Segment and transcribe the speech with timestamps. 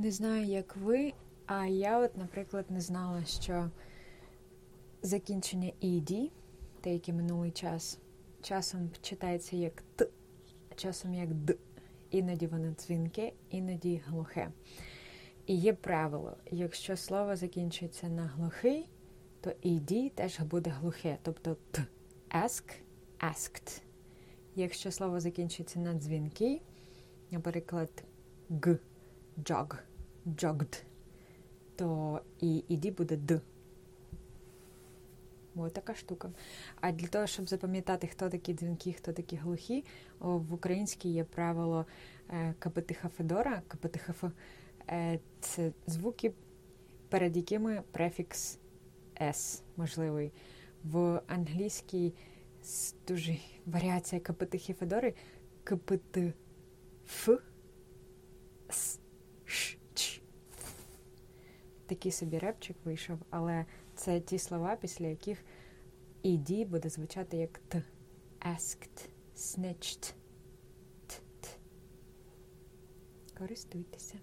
[0.00, 1.12] Не знаю, як ви,
[1.46, 3.70] а я, от, наприклад, не знала, що
[5.02, 6.30] закінчення «ed»,
[6.80, 7.98] те, яке минулий час,
[8.42, 10.06] часом читається як Т,
[10.70, 11.54] а часом як Д.
[12.10, 14.50] Іноді воно дзвінке, іноді глухе.
[15.46, 18.88] І є правило: якщо слово закінчується на глухий,
[19.40, 21.84] то «ed» теж буде глухе, тобто Т.
[22.30, 22.64] Ask,
[23.18, 23.82] asked.
[24.54, 26.62] Якщо слово закінчується на дзвінкий,
[27.30, 28.04] наприклад,
[28.50, 28.78] Г,
[29.38, 29.78] jog,
[30.26, 30.82] jogged,
[31.76, 33.40] то і «ed» буде Д.
[35.56, 36.30] Ось така штука.
[36.80, 39.84] А для того, щоб запам'ятати, хто такі дзвінки, хто такі глухі,
[40.18, 41.86] в українській є правило
[42.30, 43.62] е, Капетиха Федора.
[43.68, 44.32] Капетиха
[44.88, 46.32] е, це звуки,
[47.08, 48.58] перед якими префікс
[49.20, 50.32] S можливий.
[50.84, 52.14] В англійській
[53.08, 55.14] дуже варіація Капетихи Федори
[55.64, 56.18] КПТ
[61.90, 65.44] Такий собі репчик вийшов, але це ті слова, після яких
[66.24, 67.82] «ed» буде звучати як Т.
[68.40, 70.12] Asked, snitched.
[71.06, 71.48] Т -т.
[73.38, 74.18] Користуйтеся.